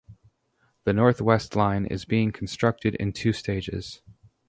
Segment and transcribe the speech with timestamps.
[0.83, 4.01] The North West Line is being constructed in two stages.